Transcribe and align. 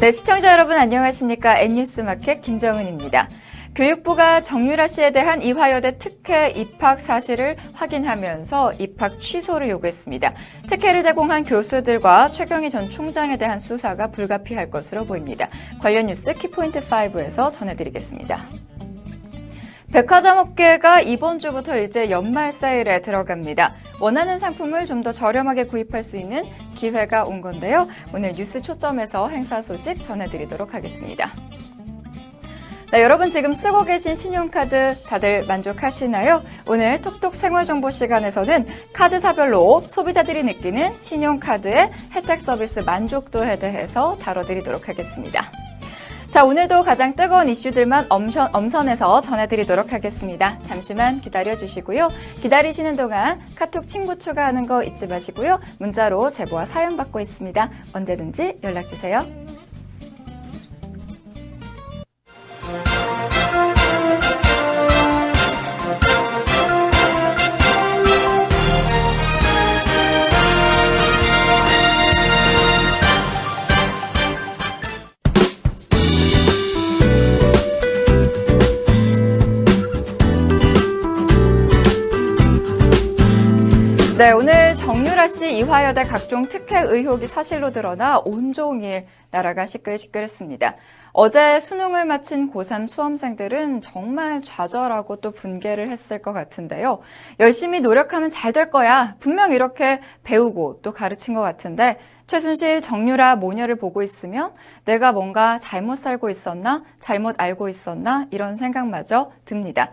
네, 0.00 0.12
시청자 0.12 0.52
여러분 0.52 0.78
안녕하십니까? 0.78 1.58
N뉴스 1.58 2.00
마켓 2.00 2.40
김정은입니다. 2.40 3.28
교육부가 3.74 4.40
정유라 4.40 4.88
씨에 4.88 5.12
대한 5.12 5.42
이화여대 5.42 5.98
특혜 5.98 6.48
입학 6.56 7.00
사실을 7.00 7.58
확인하면서 7.74 8.72
입학 8.78 9.20
취소를 9.20 9.68
요구했습니다. 9.68 10.32
특혜를 10.68 11.02
제공한 11.02 11.44
교수들과 11.44 12.30
최경희 12.30 12.70
전 12.70 12.88
총장에 12.88 13.36
대한 13.36 13.58
수사가 13.58 14.10
불가피할 14.10 14.70
것으로 14.70 15.04
보입니다. 15.04 15.50
관련 15.82 16.06
뉴스 16.06 16.32
키포인트 16.32 16.80
5에서 16.80 17.50
전해드리겠습니다. 17.50 18.48
백화점 19.92 20.38
업계가 20.38 21.00
이번 21.00 21.38
주부터 21.40 21.76
이제 21.80 22.10
연말 22.10 22.52
세일에 22.52 23.02
들어갑니다. 23.02 23.74
원하는 24.00 24.38
상품을 24.38 24.86
좀 24.86 25.00
더 25.00 25.12
저렴하게 25.12 25.64
구입할 25.64 26.02
수 26.02 26.18
있는 26.18 26.44
기회가 26.76 27.24
온 27.24 27.40
건데요. 27.40 27.88
오늘 28.14 28.32
뉴스 28.34 28.60
초점에서 28.60 29.28
행사 29.28 29.62
소식 29.62 30.02
전해드리도록 30.02 30.74
하겠습니다. 30.74 31.30
네, 32.92 33.02
여러분 33.02 33.30
지금 33.30 33.54
쓰고 33.54 33.84
계신 33.84 34.14
신용카드 34.14 35.04
다들 35.06 35.46
만족하시나요? 35.46 36.42
오늘 36.68 37.00
톡톡 37.00 37.34
생활정보 37.34 37.90
시간에서는 37.90 38.66
카드사별로 38.92 39.82
소비자들이 39.88 40.42
느끼는 40.42 40.98
신용카드의 40.98 41.92
혜택 42.12 42.42
서비스 42.42 42.80
만족도에 42.80 43.58
대해서 43.58 44.18
다뤄드리도록 44.20 44.88
하겠습니다. 44.88 45.50
자, 46.30 46.44
오늘도 46.44 46.84
가장 46.84 47.16
뜨거운 47.16 47.48
이슈들만 47.48 48.06
엄선, 48.08 48.54
엄선해서 48.54 49.20
전해드리도록 49.20 49.92
하겠습니다. 49.92 50.60
잠시만 50.62 51.20
기다려주시고요. 51.22 52.08
기다리시는 52.40 52.94
동안 52.94 53.40
카톡 53.56 53.88
친구 53.88 54.16
추가하는 54.16 54.66
거 54.66 54.84
잊지 54.84 55.08
마시고요. 55.08 55.58
문자로 55.78 56.30
제보와 56.30 56.66
사연 56.66 56.96
받고 56.96 57.18
있습니다. 57.18 57.70
언제든지 57.92 58.60
연락주세요. 58.62 59.49
정유라 85.20 85.28
씨 85.28 85.58
이화여대 85.58 86.04
각종 86.04 86.48
특혜 86.48 86.80
의혹이 86.80 87.26
사실로 87.26 87.72
드러나 87.72 88.18
온종일 88.24 89.06
나라가 89.30 89.66
시끌시끌했습니다. 89.66 90.76
어제 91.12 91.60
수능을 91.60 92.06
마친 92.06 92.50
고3 92.50 92.88
수험생들은 92.88 93.82
정말 93.82 94.40
좌절하고 94.42 95.16
또 95.16 95.32
분개를 95.32 95.90
했을 95.90 96.22
것 96.22 96.32
같은데요. 96.32 97.00
열심히 97.38 97.80
노력하면 97.80 98.30
잘 98.30 98.52
될 98.52 98.70
거야. 98.70 99.16
분명 99.20 99.52
이렇게 99.52 100.00
배우고 100.22 100.80
또 100.82 100.92
가르친 100.92 101.34
것 101.34 101.42
같은데 101.42 101.98
최순실 102.26 102.80
정유라 102.80 103.36
모녀를 103.36 103.74
보고 103.74 104.02
있으면 104.02 104.52
내가 104.86 105.12
뭔가 105.12 105.58
잘못 105.58 105.96
살고 105.96 106.30
있었나? 106.30 106.82
잘못 106.98 107.34
알고 107.38 107.68
있었나? 107.68 108.26
이런 108.30 108.56
생각마저 108.56 109.32
듭니다. 109.44 109.90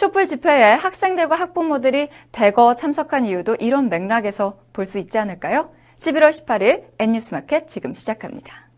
촛불 0.00 0.24
집회에 0.24 0.72
학생들과 0.72 1.34
학부모들이 1.34 2.08
대거 2.32 2.74
참석한 2.74 3.26
이유도 3.26 3.56
이런 3.56 3.90
맥락에서 3.90 4.58
볼 4.72 4.86
수 4.86 4.98
있지 4.98 5.18
않을까요? 5.18 5.68
11월 5.98 6.30
18일 6.30 6.84
N뉴스마켓 6.98 7.68
지금 7.68 7.92
시작합니다. 7.92 8.69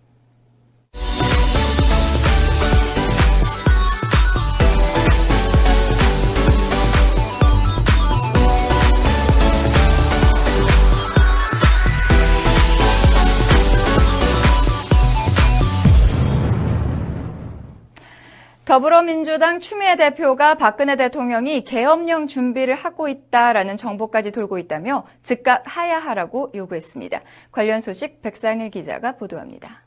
더불어민주당 18.73 19.61
추미애 19.61 19.97
대표가 19.97 20.55
박근혜 20.55 20.97
대통령이 20.97 21.63
계엄령 21.65 22.27
준비를 22.27 22.75
하고 22.75 23.07
있다라는 23.07 23.77
정보까지 23.77 24.33
돌고 24.33 24.57
있다며 24.57 25.07
즉각 25.23 25.63
하야하라고 25.67 26.53
요구했습니다. 26.55 27.21
관련 27.51 27.83
소식 27.83 28.23
백상일 28.23 28.71
기자가 28.71 29.19
보도합니다. 29.19 29.83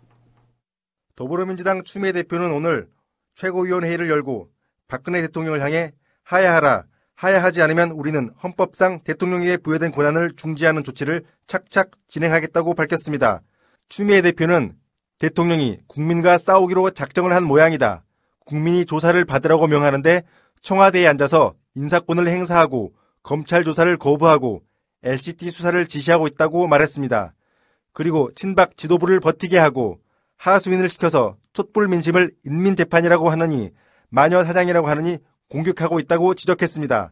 더불어민주당 1.16 1.84
추미애 1.84 2.12
대표는 2.12 2.52
오늘 2.52 2.88
최고위원회의를 3.34 4.08
열고 4.08 4.50
박근혜 4.88 5.20
대통령을 5.22 5.62
향해 5.62 5.92
하야하라, 6.22 6.84
하야하지 7.16 7.64
않으면 7.64 7.90
우리는 7.90 8.30
헌법상 8.44 9.00
대통령에게 9.04 9.58
부여된 9.58 9.94
권한을 9.94 10.36
중지하는 10.36 10.84
조치를 10.84 11.24
착착 11.48 11.90
진행하겠다고 12.08 12.76
밝혔습니다. 12.76 13.42
추미애 13.90 14.22
대표는 14.22 14.76
대통령이 15.18 15.80
국민과 15.88 16.38
싸우기로 16.38 16.92
작정을 16.92 17.34
한 17.34 17.46
모양이다. 17.46 18.04
국민이 18.46 18.86
조사를 18.86 19.24
받으라고 19.26 19.68
명하는데 19.68 20.24
청와대에 20.62 21.08
앉아서 21.08 21.54
인사권을 21.76 22.28
행사하고 22.28 22.94
검찰 23.22 23.64
조사를 23.64 23.98
거부하고 23.98 24.64
LCT 25.04 25.52
수사를 25.52 25.86
지시하고 25.88 26.28
있다고 26.28 26.68
말했습니다. 26.68 27.34
그리고 27.92 28.32
친박 28.36 28.78
지도부를 28.78 29.20
버티게 29.20 29.58
하고 29.58 30.00
하수인을 30.38 30.90
시켜서 30.90 31.38
촛불 31.54 31.88
민심을 31.88 32.32
인민재판이라고 32.46 33.30
하느니 33.30 33.72
마녀 34.10 34.44
사장이라고 34.44 34.88
하느니 34.88 35.18
공격하고 35.50 36.00
있다고 36.00 36.34
지적했습니다. 36.34 37.12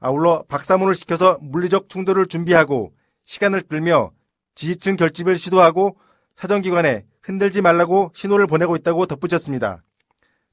아울러 0.00 0.44
박사문을 0.48 0.94
시켜서 0.94 1.38
물리적 1.40 1.88
충돌을 1.88 2.26
준비하고 2.26 2.92
시간을 3.24 3.62
끌며 3.62 4.10
지지층 4.54 4.96
결집을 4.96 5.36
시도하고 5.36 5.96
사정기관에 6.34 7.04
흔들지 7.22 7.62
말라고 7.62 8.12
신호를 8.14 8.46
보내고 8.46 8.76
있다고 8.76 9.06
덧붙였습니다. 9.06 9.82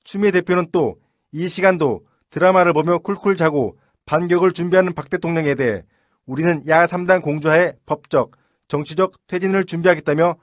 추미애 0.03 0.31
대표는 0.31 0.71
또 0.71 1.01
이 1.31 1.47
시간도 1.47 2.01
드라마를 2.29 2.73
보며 2.73 2.97
쿨쿨 2.99 3.35
자고 3.35 3.77
반격을 4.05 4.51
준비하는 4.51 4.93
박 4.93 5.09
대통령에 5.09 5.55
대해 5.55 5.83
우리는 6.25 6.61
야 6.67 6.85
3단 6.85 7.21
공조하에 7.21 7.73
법적, 7.85 8.31
정치적 8.67 9.13
퇴진을 9.27 9.65
준비하겠다며 9.65 10.35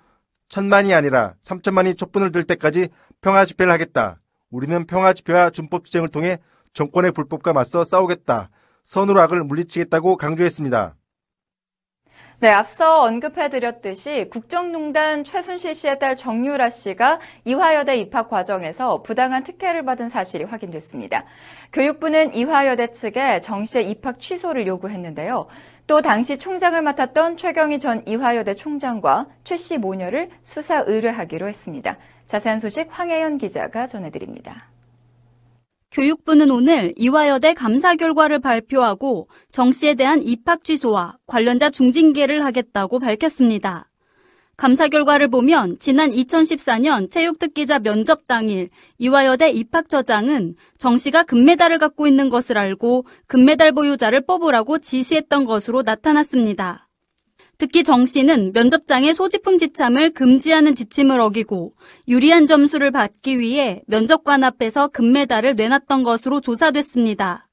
천만이 0.49 0.95
아니라 0.95 1.35
3천만이 1.43 1.97
촛불을 1.97 2.33
들 2.33 2.45
때까지 2.45 2.89
평화 3.21 3.45
집회를 3.45 3.73
하겠다. 3.73 4.21
우리는 4.51 4.87
평화 4.87 5.13
집회와 5.13 5.51
준법 5.51 5.85
투쟁을 5.85 6.09
통해 6.09 6.39
정권의 6.73 7.13
불법과 7.13 7.53
맞서 7.53 7.85
싸우겠다. 7.85 8.51
선으로 8.85 9.21
악을 9.21 9.45
물리치겠다고 9.45 10.17
강조했습니다. 10.17 10.95
네, 12.41 12.51
앞서 12.51 13.03
언급해드렸듯이 13.03 14.29
국정농단 14.31 15.25
최순실 15.25 15.75
씨의 15.75 15.99
딸 15.99 16.15
정유라 16.15 16.71
씨가 16.71 17.19
이화여대 17.45 17.97
입학 17.97 18.29
과정에서 18.29 19.03
부당한 19.03 19.43
특혜를 19.43 19.85
받은 19.85 20.09
사실이 20.09 20.45
확인됐습니다. 20.45 21.25
교육부는 21.73 22.37
이화여대 22.37 22.93
측에 22.93 23.41
정 23.41 23.65
씨의 23.65 23.91
입학 23.91 24.21
취소를 24.21 24.69
요구했는데요. 24.69 25.49
또 25.89 26.01
당시 26.01 26.39
총장을 26.39 26.81
맡았던 26.81 27.39
최경희 27.39 27.81
전 27.81 28.05
이화여대 28.07 28.55
총장과 28.55 29.27
최 29.43 29.57
씨 29.57 29.77
모녀를 29.77 30.31
수사 30.45 30.85
의뢰하기로 30.87 31.49
했습니다. 31.49 31.97
자세한 32.27 32.61
소식 32.61 32.87
황혜연 32.89 33.39
기자가 33.39 33.89
전해드립니다. 33.89 34.69
교육부는 35.91 36.51
오늘 36.51 36.93
이화여대 36.97 37.55
감사 37.55 37.95
결과를 37.95 38.41
발표하고 38.41 39.29
정 39.53 39.73
씨에 39.73 39.95
대한 39.95 40.23
입학 40.23 40.65
취소와 40.65 41.17
관련자 41.27 41.71
중징계를 41.71 42.45
하겠다고 42.45 42.99
밝혔습니다. 42.99 43.89
감사 44.59 44.89
결과를 44.89 45.29
보면 45.29 45.79
지난 45.79 46.11
2014년 46.11 47.11
체육특기자 47.11 47.79
면접 47.79 48.27
당일 48.27 48.71
이화여대 48.99 49.51
입학처장은 49.51 50.57
정 50.79 50.99
씨가 50.99 51.23
금메달을 51.23 51.79
갖고 51.79 52.09
있는 52.09 52.29
것을 52.29 52.59
알고 52.59 53.07
금메달 53.29 53.71
보유자를 53.71 54.23
뽑으라고 54.27 54.79
지시했던 54.79 55.45
것으로 55.45 55.83
나타났습니다. 55.83 56.88
특히 57.59 57.83
정 57.83 58.07
씨는 58.07 58.53
면접장의 58.55 59.15
소지품 59.15 59.59
지참을 59.59 60.11
금지하는 60.11 60.77
지침을 60.77 61.19
어기고 61.19 61.75
유리한 62.07 62.47
점수를 62.47 62.93
받기 62.93 63.41
위해 63.41 63.83
면접관 63.89 64.45
앞에서 64.45 64.87
금메달을 64.89 65.57
내놨던 65.57 66.05
것으로 66.05 66.41
조사됐습니다. 66.41 67.49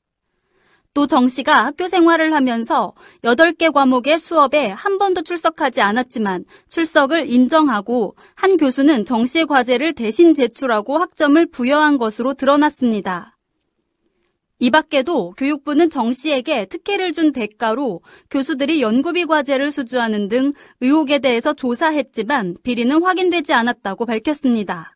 또 0.94 1.08
정 1.08 1.28
씨가 1.28 1.66
학교 1.66 1.90
생활을 1.90 2.34
하면서 2.34 2.94
8개 3.24 3.74
과목의 3.74 4.18
수업에 4.18 4.68
한 4.68 4.98
번도 4.98 5.24
출석하지 5.24 5.82
않았지만 5.82 6.46
출석을 6.70 7.30
인정하고 7.30 8.16
한 8.36 8.56
교수는 8.56 9.06
정 9.06 9.26
씨의 9.26 9.46
과제를 9.48 9.94
대신 9.94 10.34
제출하고 10.34 10.98
학점을 10.98 11.46
부여한 11.48 11.98
것으로 11.98 12.34
드러났습니다. 12.36 13.35
이 14.58 14.72
밖에도 14.72 15.32
교육부는 15.32 15.90
정 15.90 16.14
씨에게 16.14 16.66
특혜를 16.66 17.12
준 17.12 17.34
대가로 17.34 18.02
교수들이 18.30 18.82
연구비 18.82 19.26
과제를 19.26 19.72
수주하는 19.72 20.30
등 20.30 20.54
의혹에 20.80 21.20
대해서 21.20 21.54
조사했지만 21.54 22.56
비리는 22.64 23.04
확인되지 23.04 23.52
않았다고 23.54 24.06
밝혔습니다. 24.06 24.96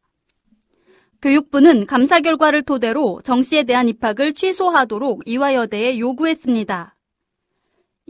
교육부는 1.21 1.85
감사 1.85 2.21
결과를 2.21 2.61
토대로 2.61 3.19
정 3.25 3.41
씨에 3.41 3.63
대한 3.63 3.89
입학을 3.89 4.31
취소하도록 4.33 5.23
이화여대에 5.25 5.99
요구했습니다. 5.99 6.95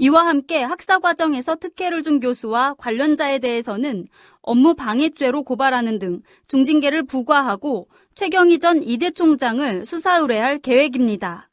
이와 0.02 0.28
함께 0.28 0.62
학사 0.62 1.00
과정에서 1.00 1.56
특혜를 1.56 2.04
준 2.04 2.20
교수와 2.20 2.76
관련자에 2.76 3.40
대해서는 3.40 4.08
업무 4.42 4.76
방해죄로 4.76 5.44
고발하는 5.44 6.00
등 6.00 6.22
중징계를 6.48 7.04
부과하고 7.04 7.90
최경희 8.20 8.60
전 8.60 8.84
이대 8.84 9.12
총장을 9.12 9.86
수사 9.86 10.18
의뢰할 10.18 10.60
계획입니다. 10.60 11.50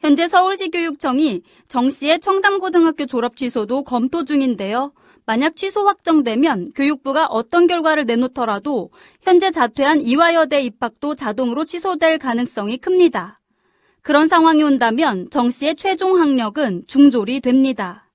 현재 0.00 0.28
서울시 0.28 0.68
교육청이 0.68 1.40
정 1.66 1.88
씨의 1.88 2.20
청담고등학교 2.20 3.06
졸업 3.06 3.38
취소도 3.38 3.84
검토 3.84 4.26
중인데요. 4.26 4.92
만약 5.24 5.56
취소 5.56 5.86
확정되면 5.86 6.72
교육부가 6.74 7.24
어떤 7.24 7.66
결과를 7.66 8.04
내놓더라도 8.04 8.90
현재 9.22 9.50
자퇴한 9.50 10.02
이화여대 10.02 10.60
입학도 10.60 11.14
자동으로 11.14 11.64
취소될 11.64 12.18
가능성이 12.18 12.76
큽니다. 12.76 13.40
그런 14.02 14.28
상황이 14.28 14.62
온다면 14.62 15.30
정 15.30 15.48
씨의 15.48 15.76
최종 15.76 16.20
학력은 16.20 16.84
중졸이 16.86 17.40
됩니다. 17.40 18.05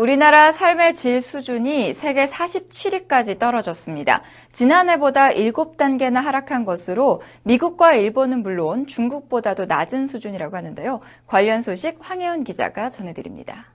우리나라 0.00 0.50
삶의 0.50 0.94
질 0.94 1.20
수준이 1.20 1.92
세계 1.92 2.24
47위까지 2.24 3.38
떨어졌습니다. 3.38 4.22
지난해보다 4.50 5.28
7단계나 5.28 6.22
하락한 6.22 6.64
것으로 6.64 7.20
미국과 7.42 7.96
일본은 7.96 8.42
물론 8.42 8.86
중국보다도 8.86 9.66
낮은 9.66 10.06
수준이라고 10.06 10.56
하는데요. 10.56 11.00
관련 11.26 11.60
소식 11.60 11.98
황혜연 12.00 12.44
기자가 12.44 12.88
전해드립니다. 12.88 13.74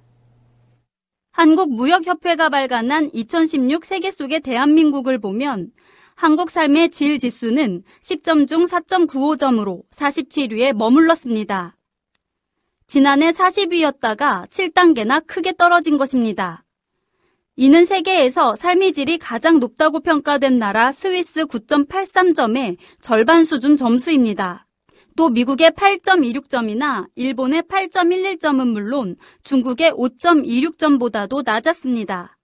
한국무역협회가 1.34 2.50
발간한 2.50 3.12
2016 3.14 3.86
세계 3.86 4.10
속의 4.10 4.40
대한민국을 4.40 5.20
보면 5.20 5.70
한국 6.16 6.50
삶의 6.50 6.90
질 6.90 7.20
지수는 7.20 7.84
10점 8.02 8.48
중 8.48 8.66
4.95점으로 8.66 9.84
47위에 9.92 10.74
머물렀습니다. 10.74 11.76
지난해 12.88 13.32
40위였다가 13.32 14.48
7단계나 14.50 15.26
크게 15.26 15.54
떨어진 15.54 15.98
것입니다. 15.98 16.64
이는 17.56 17.86
세계에서 17.86 18.56
삶의 18.56 18.94
질이 18.94 19.18
가장 19.18 19.60
높다고 19.60 20.02
평가된 20.02 20.60
나라 20.60 20.92
스위스 20.92 21.46
9.83점의 21.46 22.78
절반 23.02 23.44
수준 23.44 23.76
점수입니다. 23.78 24.68
또 25.16 25.30
미국의 25.30 25.72
8.26점이나 25.72 27.08
일본의 27.16 27.64
8.11점은 27.64 28.68
물론 28.68 29.16
중국의 29.44 29.94
5.26점보다도 29.94 31.44
낮았습니다. 31.44 32.38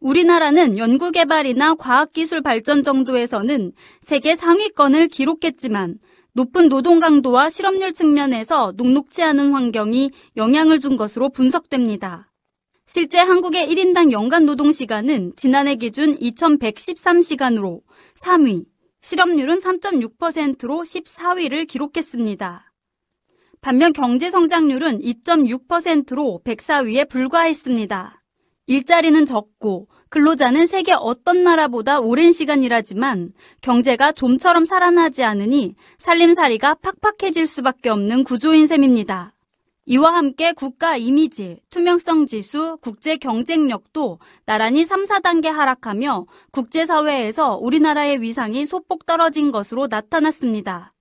우리나라는 0.00 0.76
연구개발이나 0.76 1.76
과학기술 1.76 2.42
발전 2.42 2.82
정도에서는 2.82 3.72
세계 4.02 4.34
상위권을 4.34 5.06
기록했지만 5.06 5.98
높은 6.34 6.68
노동 6.68 6.98
강도와 6.98 7.50
실업률 7.50 7.92
측면에서 7.92 8.72
녹록지 8.76 9.22
않은 9.22 9.52
환경이 9.52 10.10
영향을 10.36 10.80
준 10.80 10.96
것으로 10.96 11.28
분석됩니다. 11.28 12.30
실제 12.86 13.18
한국의 13.18 13.68
1인당 13.68 14.12
연간 14.12 14.46
노동 14.46 14.72
시간은 14.72 15.34
지난해 15.36 15.74
기준 15.74 16.16
2113시간으로 16.16 17.82
3위, 18.22 18.64
실업률은 19.02 19.58
3.6%로 19.58 20.82
14위를 20.82 21.66
기록했습니다. 21.66 22.72
반면 23.60 23.92
경제 23.92 24.30
성장률은 24.30 25.00
2.6%로 25.00 26.40
104위에 26.44 27.08
불과했습니다. 27.08 28.22
일자리는 28.66 29.26
적고 29.26 29.88
근로자는 30.12 30.66
세계 30.66 30.92
어떤 30.92 31.42
나라보다 31.42 31.98
오랜 31.98 32.32
시간 32.32 32.62
일하지만 32.62 33.32
경제가 33.62 34.12
좀처럼 34.12 34.66
살아나지 34.66 35.24
않으니 35.24 35.74
살림살이가 35.96 36.74
팍팍해질 36.74 37.46
수밖에 37.46 37.88
없는 37.88 38.22
구조인 38.24 38.66
셈입니다. 38.66 39.32
이와 39.86 40.14
함께 40.14 40.52
국가 40.52 40.98
이미지, 40.98 41.60
투명성 41.70 42.26
지수, 42.26 42.76
국제 42.82 43.16
경쟁력도 43.16 44.18
나란히 44.44 44.84
3, 44.84 45.04
4단계 45.04 45.46
하락하며 45.46 46.26
국제사회에서 46.50 47.56
우리나라의 47.56 48.20
위상이 48.20 48.66
소폭 48.66 49.06
떨어진 49.06 49.50
것으로 49.50 49.86
나타났습니다. 49.86 50.91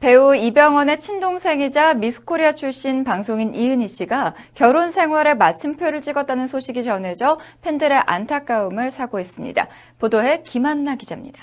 배우 0.00 0.36
이병헌의 0.36 1.00
친동생이자 1.00 1.94
미스코리아 1.94 2.52
출신 2.52 3.04
방송인 3.04 3.54
이은희 3.54 3.88
씨가 3.88 4.34
결혼 4.54 4.90
생활에 4.90 5.34
마침표를 5.34 6.02
찍었다는 6.02 6.46
소식이 6.46 6.82
전해져 6.82 7.40
팬들의 7.62 7.98
안타까움을 8.04 8.90
사고 8.90 9.18
있습니다. 9.18 9.66
보도에 9.98 10.42
김한나 10.42 10.96
기자입니다. 10.96 11.42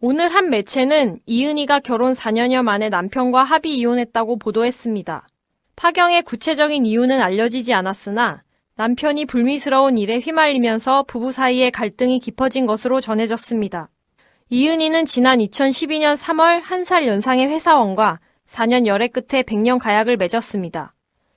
오늘 0.00 0.34
한 0.34 0.50
매체는 0.50 1.20
이은희가 1.26 1.80
결혼 1.80 2.12
4년여 2.12 2.62
만에 2.62 2.88
남편과 2.88 3.44
합의 3.44 3.76
이혼했다고 3.76 4.38
보도했습니다. 4.38 5.26
파경의 5.76 6.22
구체적인 6.22 6.86
이유는 6.86 7.20
알려지지 7.20 7.72
않았으나 7.74 8.42
남편이 8.76 9.26
불미스러운 9.26 9.98
일에 9.98 10.18
휘말리면서 10.18 11.02
부부 11.02 11.32
사이의 11.32 11.70
갈등이 11.70 12.18
깊어진 12.18 12.64
것으로 12.64 13.02
전해졌습니다. 13.02 13.90
이은희는 14.52 15.06
지난 15.06 15.38
2012년 15.38 16.16
3월 16.16 16.60
한 16.60 16.84
살 16.84 17.06
연상의 17.06 17.46
회사원과 17.48 18.18
4년 18.48 18.84
열애 18.84 19.06
끝에 19.06 19.44
백년 19.44 19.78
가약을 19.78 20.16
맺었습니다. 20.16 20.92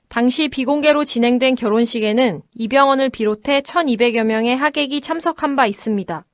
당시 0.10 0.48
비공개로 0.48 1.06
진행된 1.06 1.54
결혼식에는 1.54 2.42
이병헌을 2.56 3.10
비롯해 3.10 3.62
1200여 3.62 4.24
명의 4.24 4.57
하객이 4.57 5.00
참석한 5.01 5.56
바 5.56 5.68
있습니다. 5.68 6.25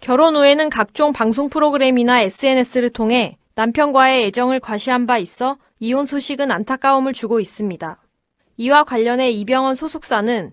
결혼 0.00 0.36
후에는 0.36 0.68
각종 0.68 1.12
방송 1.14 1.48
프로그램이나 1.48 2.20
SNS를 2.20 2.90
통해 2.90 3.38
남편과의 3.54 4.24
애정을 4.26 4.60
과시한 4.60 5.06
바 5.06 5.16
있어 5.16 5.56
이혼 5.80 6.04
소식은 6.04 6.50
안타까움을 6.50 7.14
주고 7.14 7.40
있습니다. 7.40 8.02
이와 8.58 8.84
관련해 8.84 9.30
이병헌 9.30 9.76
소속사는 9.76 10.52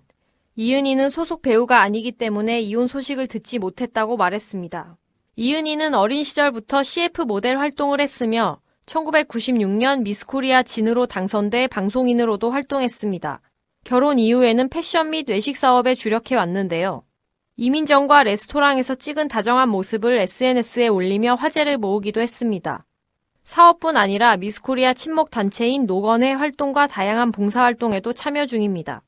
이은희는 0.56 1.10
소속 1.10 1.42
배우가 1.42 1.82
아니기 1.82 2.14
때문에 2.14 2.62
이혼 2.62 2.88
소식을 2.88 3.28
듣지 3.28 3.60
못했다고 3.60 4.16
말했습니다. 4.16 4.96
이은희는 5.42 5.94
어린 5.94 6.26
시절부터 6.26 6.84
CF 6.84 7.22
모델 7.22 7.60
활동을 7.60 8.02
했으며 8.02 8.60
1996년 8.86 10.02
미스코리아 10.02 10.64
진으로 10.64 11.06
당선돼 11.06 11.68
방송인으로도 11.68 12.52
활동했습니다. 12.52 13.40
결혼 13.86 14.20
이후에는 14.20 14.68
패션 14.68 15.12
및 15.12 15.30
외식 15.30 15.56
사업에 15.56 15.96
주력해 15.96 16.36
왔는데요. 16.36 17.04
이민정과 17.56 18.24
레스토랑에서 18.24 18.96
찍은 18.96 19.30
다정한 19.30 19.70
모습을 19.70 20.18
SNS에 20.18 20.90
올리며 20.90 21.36
화제를 21.36 21.78
모으기도 21.78 22.20
했습니다. 22.20 22.86
사업뿐 23.46 23.96
아니라 23.96 24.36
미스코리아 24.36 24.92
친목 24.94 25.32
단체인 25.32 25.86
노건의 25.86 26.36
활동과 26.36 26.88
다양한 26.88 27.32
봉사활동에도 27.32 28.12
참여 28.12 28.46
중입니다. 28.46 29.04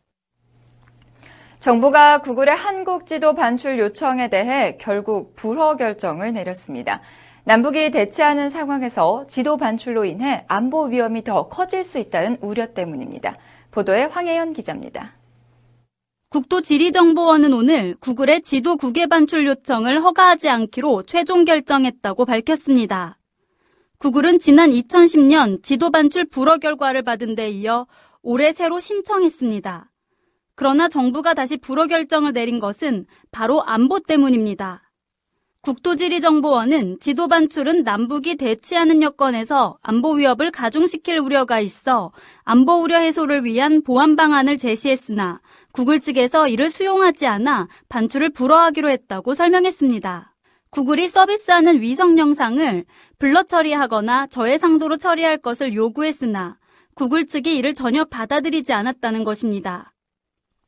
정부가 1.62 2.22
구글의 2.22 2.56
한국 2.56 3.06
지도 3.06 3.36
반출 3.36 3.78
요청에 3.78 4.32
대해 4.32 4.78
결국 4.82 5.36
불허 5.36 5.76
결정을 5.76 6.34
내렸습니다. 6.34 7.02
남북이 7.44 7.92
대치하는 7.92 8.50
상황에서 8.50 9.28
지도 9.28 9.58
반출로 9.58 10.06
인해 10.06 10.44
안보 10.48 10.86
위험이 10.86 11.24
더 11.24 11.50
커질 11.50 11.84
수 11.84 12.00
있다는 12.00 12.40
우려 12.42 12.74
때문입니다. 12.74 13.38
보도에 13.70 14.06
황혜연 14.06 14.54
기자입니다. 14.54 15.14
국토지리정보원은 16.30 17.54
오늘 17.54 17.96
구글의 18.00 18.42
지도 18.42 18.76
국외 18.76 19.06
반출 19.06 19.46
요청을 19.46 20.02
허가하지 20.02 20.50
않기로 20.50 21.04
최종 21.04 21.46
결정했다고 21.46 22.26
밝혔습니다. 22.26 23.20
구글은 24.00 24.40
지난 24.40 24.72
2010년 24.72 25.62
지도 25.62 25.92
반출 25.92 26.26
불허 26.26 26.58
결과를 26.58 27.04
받은 27.04 27.36
데 27.36 27.52
이어 27.52 27.86
올해 28.24 28.52
새로 28.52 28.80
신청했습니다. 28.80 29.91
그러나 30.62 30.88
정부가 30.88 31.34
다시 31.34 31.58
불허 31.58 31.88
결정을 31.88 32.34
내린 32.34 32.60
것은 32.60 33.08
바로 33.32 33.64
안보 33.64 34.00
때문입니다. 34.00 34.92
국토지리정보원은 35.62 37.00
지도 37.00 37.28
반출은 37.28 37.82
남북이 37.82 38.36
대치하는 38.36 39.02
여건에서 39.02 39.80
안보 39.82 40.12
위협을 40.12 40.52
가중시킬 40.52 41.18
우려가 41.18 41.60
있어 41.60 42.12
안보 42.44 42.74
우려 42.74 43.00
해소를 43.00 43.44
위한 43.44 43.82
보안 43.82 44.16
방안을 44.16 44.60
제시했으나 44.60 45.42
구글 45.74 46.00
측에서 46.00 46.48
이를 46.48 46.70
수용하지 46.70 47.26
않아 47.26 47.68
반출을 47.90 48.30
불허하기로 48.30 48.88
했다고 48.92 49.34
설명했습니다. 49.34 50.36
구글이 50.70 51.08
서비스하는 51.08 51.82
위성 51.82 52.20
영상을 52.20 52.86
블러 53.18 53.42
처리하거나 53.42 54.28
저해 54.28 54.60
상도로 54.60 54.98
처리할 54.98 55.40
것을 55.40 55.74
요구했으나 55.74 56.60
구글 56.94 57.26
측이 57.26 57.58
이를 57.58 57.74
전혀 57.74 58.06
받아들이지 58.06 58.74
않았다는 58.74 59.24
것입니다. 59.24 59.91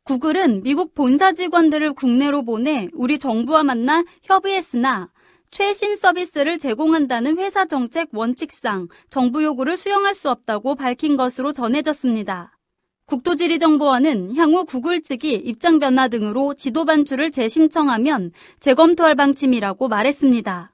구글은 0.05 0.63
미국 0.63 0.93
본사 0.93 1.31
직원들을 1.31 1.93
국내로 1.93 2.43
보내 2.43 2.89
우리 2.91 3.17
정부와 3.17 3.63
만나 3.63 4.03
협의했으나 4.23 5.09
최신 5.49 5.95
서비스를 5.95 6.59
제공한다는 6.59 7.37
회사 7.37 7.63
정책 7.63 8.09
원칙상 8.11 8.89
정부 9.09 9.41
요구를 9.45 9.77
수용할 9.77 10.13
수 10.13 10.29
없다고 10.29 10.75
밝힌 10.75 11.15
것으로 11.15 11.53
전해졌습니다. 11.53 12.57
국토지리정보원은 13.05 14.35
향후 14.35 14.65
구글 14.65 15.01
측이 15.01 15.35
입장 15.35 15.79
변화 15.79 16.09
등으로 16.09 16.53
지도 16.53 16.83
반출을 16.83 17.31
재신청하면 17.31 18.31
재검토할 18.59 19.15
방침이라고 19.15 19.87
말했습니다. 19.87 20.73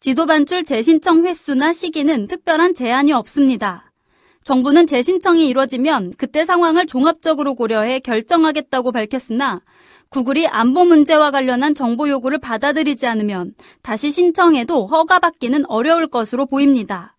지도 0.00 0.24
반출 0.24 0.64
재신청 0.64 1.26
횟수나 1.26 1.74
시기는 1.74 2.26
특별한 2.26 2.74
제한이 2.74 3.12
없습니다. 3.12 3.91
정부는 4.44 4.86
재신청이 4.86 5.48
이뤄지면 5.48 6.12
그때 6.18 6.44
상황을 6.44 6.86
종합적으로 6.86 7.54
고려해 7.54 8.00
결정하겠다고 8.00 8.92
밝혔으나 8.92 9.60
구글이 10.08 10.46
안보 10.46 10.84
문제와 10.84 11.30
관련한 11.30 11.74
정보 11.74 12.08
요구를 12.08 12.38
받아들이지 12.38 13.06
않으면 13.06 13.54
다시 13.82 14.10
신청해도 14.10 14.86
허가받기는 14.86 15.64
어려울 15.66 16.06
것으로 16.06 16.46
보입니다. 16.46 17.16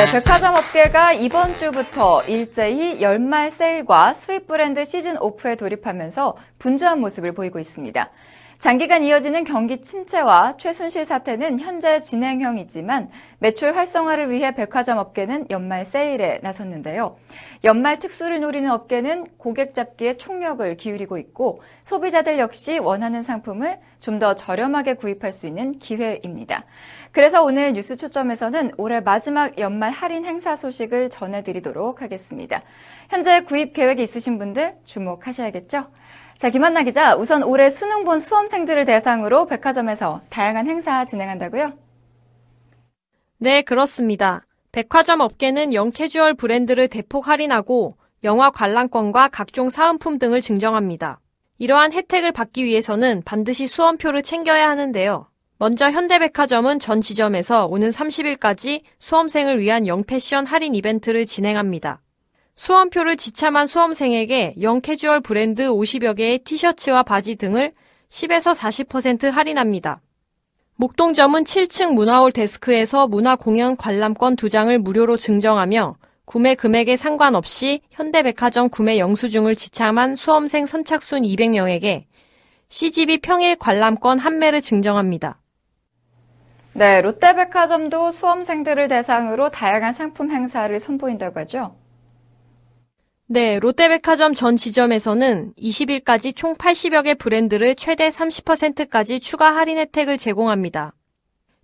네, 0.00 0.10
백화점 0.12 0.54
업계가 0.54 1.12
이번 1.12 1.58
주부터 1.58 2.22
일제히 2.22 3.02
연말 3.02 3.50
세일과 3.50 4.14
수입 4.14 4.46
브랜드 4.46 4.82
시즌 4.82 5.18
오프에 5.18 5.56
돌입하면서 5.56 6.38
분주한 6.58 7.00
모습을 7.00 7.32
보이고 7.32 7.58
있습니다. 7.58 8.08
장기간 8.60 9.02
이어지는 9.02 9.44
경기 9.44 9.80
침체와 9.80 10.58
최순실 10.58 11.06
사태는 11.06 11.60
현재 11.60 11.98
진행형이지만 11.98 13.08
매출 13.38 13.74
활성화를 13.74 14.30
위해 14.30 14.54
백화점 14.54 14.98
업계는 14.98 15.46
연말 15.48 15.86
세일에 15.86 16.40
나섰는데요. 16.42 17.16
연말 17.64 17.98
특수를 17.98 18.40
노리는 18.40 18.70
업계는 18.70 19.28
고객 19.38 19.72
잡기에 19.72 20.18
총력을 20.18 20.76
기울이고 20.76 21.16
있고 21.16 21.62
소비자들 21.84 22.38
역시 22.38 22.78
원하는 22.78 23.22
상품을 23.22 23.78
좀 23.98 24.18
더 24.18 24.34
저렴하게 24.34 24.94
구입할 24.94 25.32
수 25.32 25.46
있는 25.46 25.78
기회입니다. 25.78 26.66
그래서 27.12 27.42
오늘 27.42 27.72
뉴스 27.72 27.96
초점에서는 27.96 28.72
올해 28.76 29.00
마지막 29.00 29.58
연말 29.58 29.90
할인 29.90 30.26
행사 30.26 30.54
소식을 30.54 31.08
전해드리도록 31.08 32.02
하겠습니다. 32.02 32.60
현재 33.08 33.42
구입 33.44 33.72
계획이 33.72 34.02
있으신 34.02 34.38
분들 34.38 34.74
주목하셔야겠죠? 34.84 35.86
자, 36.40 36.48
김한나 36.48 36.84
기자, 36.84 37.16
우선 37.16 37.42
올해 37.42 37.68
수능 37.68 38.04
본 38.04 38.18
수험생들을 38.18 38.86
대상으로 38.86 39.44
백화점에서 39.44 40.22
다양한 40.30 40.66
행사 40.66 41.04
진행한다고요? 41.04 41.74
네, 43.36 43.60
그렇습니다. 43.60 44.40
백화점 44.72 45.20
업계는 45.20 45.74
영캐주얼 45.74 46.32
브랜드를 46.32 46.88
대폭 46.88 47.28
할인하고 47.28 47.92
영화 48.24 48.48
관람권과 48.48 49.28
각종 49.28 49.68
사은품 49.68 50.18
등을 50.18 50.40
증정합니다. 50.40 51.20
이러한 51.58 51.92
혜택을 51.92 52.32
받기 52.32 52.64
위해서는 52.64 53.20
반드시 53.26 53.66
수험표를 53.66 54.22
챙겨야 54.22 54.66
하는데요. 54.70 55.28
먼저 55.58 55.90
현대백화점은 55.90 56.78
전 56.78 57.02
지점에서 57.02 57.66
오는 57.66 57.90
30일까지 57.90 58.80
수험생을 58.98 59.58
위한 59.60 59.86
영패션 59.86 60.46
할인 60.46 60.74
이벤트를 60.74 61.26
진행합니다. 61.26 62.00
수험표를 62.60 63.16
지참한 63.16 63.66
수험생에게 63.66 64.56
영캐주얼 64.60 65.22
브랜드 65.22 65.64
50여 65.68 66.14
개의 66.14 66.40
티셔츠와 66.40 67.02
바지 67.02 67.36
등을 67.36 67.72
10에서 68.10 68.54
40% 68.54 69.30
할인합니다. 69.30 70.02
목동점은 70.76 71.44
7층 71.44 71.94
문화홀 71.94 72.32
데스크에서 72.32 73.06
문화 73.06 73.34
공연 73.34 73.78
관람권 73.78 74.36
2장을 74.36 74.76
무료로 74.76 75.16
증정하며 75.16 75.96
구매 76.26 76.54
금액에 76.54 76.98
상관없이 76.98 77.80
현대백화점 77.92 78.68
구매 78.68 78.98
영수증을 78.98 79.56
지참한 79.56 80.14
수험생 80.14 80.66
선착순 80.66 81.22
200명에게 81.22 82.04
CGV 82.68 83.22
평일 83.22 83.56
관람권 83.56 84.18
한매를 84.18 84.60
증정합니다. 84.60 85.40
네, 86.74 87.00
롯데백화점도 87.00 88.10
수험생들을 88.10 88.88
대상으로 88.88 89.48
다양한 89.48 89.94
상품 89.94 90.30
행사를 90.30 90.78
선보인다고 90.78 91.40
하죠. 91.40 91.79
네, 93.32 93.60
롯데백화점 93.60 94.34
전 94.34 94.56
지점에서는 94.56 95.52
20일까지 95.56 96.34
총 96.34 96.56
80여 96.56 97.04
개 97.04 97.14
브랜드를 97.14 97.76
최대 97.76 98.08
30%까지 98.08 99.20
추가 99.20 99.54
할인 99.54 99.78
혜택을 99.78 100.18
제공합니다. 100.18 100.94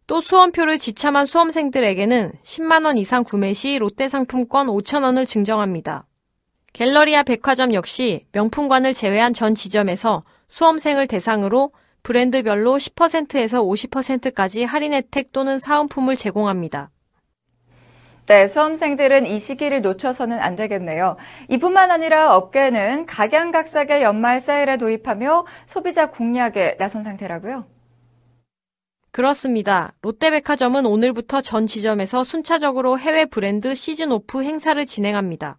또 0.07 0.21
수험표를 0.21 0.79
지참한 0.79 1.27
수험생들에게는 1.27 2.35
10만원 2.45 2.99
이상 2.99 3.25
구매 3.25 3.53
시 3.53 3.81
롯데 3.81 4.09
상품권 4.09 4.69
5천원을 4.69 5.27
증정합니다. 5.27 6.07
갤러리아 6.73 7.25
백화점 7.25 7.75
역시 7.75 8.27
명품관을 8.31 8.95
제외한 8.95 9.33
전 9.33 9.57
지점에서 9.57 10.23
수험생을 10.47 11.09
대상으로 11.09 11.73
브랜드별로 12.05 12.77
10%에서 12.77 13.65
50%까지 13.65 14.63
할인 14.63 14.93
혜택 14.93 15.33
또는 15.33 15.59
사은품을 15.59 16.15
제공합니다. 16.15 16.93
네, 18.27 18.49
수험생들은 18.49 19.27
이 19.27 19.39
시기를 19.39 19.83
놓쳐서는 19.83 20.41
안 20.41 20.57
되겠네요. 20.57 21.17
이뿐만 21.49 21.93
아니라 21.93 22.35
업계는 22.37 23.07
각양각색의 23.07 24.03
연말 24.03 24.41
세일에 24.41 24.79
도입하며 24.79 25.47
소비자 25.67 26.11
공략에 26.11 26.77
나선 26.77 27.05
상태라고요? 27.05 27.67
그렇습니다. 29.13 29.95
롯데백화점은 30.03 30.87
오늘부터 30.87 31.41
전 31.41 31.69
지점에서 31.69 32.25
순차적으로 32.25 32.99
해외 32.99 33.27
브랜드 33.27 33.77
시즌 33.77 34.11
오프 34.11 34.43
행사를 34.43 34.85
진행합니다. 34.85 35.59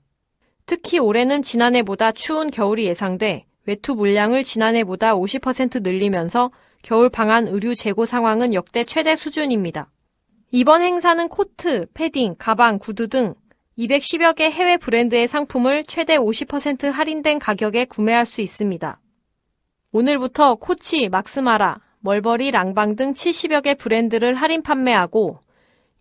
특히 0.66 1.00
올해는 1.00 1.44
지난해보다 1.44 2.12
추운 2.12 2.52
겨울이 2.52 2.86
예상돼 2.86 3.46
외투 3.66 3.96
물량을 3.96 4.44
지난해보다 4.44 5.16
50% 5.16 5.84
늘리면서 5.84 6.52
겨울 6.82 7.10
방한 7.10 7.48
의류 7.48 7.76
재고 7.76 8.06
상황은 8.06 8.54
역대 8.54 8.84
최대 8.84 9.16
수준입니다. 9.16 9.90
이번 10.52 10.82
행사는 10.82 11.28
코트, 11.28 11.88
패딩, 11.94 12.36
가방, 12.40 12.80
구두 12.80 13.10
등 13.10 13.36
210여 13.78 14.34
개 14.34 14.50
해외 14.50 14.78
브랜드의 14.78 15.28
상품을 15.28 15.84
최대 15.84 16.18
50% 16.18 16.90
할인된 16.90 17.38
가격에 17.38 17.84
구매할 17.84 18.26
수 18.26 18.40
있습니다. 18.40 18.98
오늘부터 19.92 20.56
코치, 20.56 21.10
막스마라, 21.10 21.82
멀버리, 22.00 22.52
랑방 22.52 22.96
등 22.96 23.14
70여 23.14 23.62
개 23.62 23.74
브랜드를 23.74 24.36
할인 24.36 24.62
판매하고 24.62 25.40